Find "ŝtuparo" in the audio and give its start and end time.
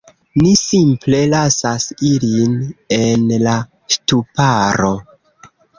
3.97-4.95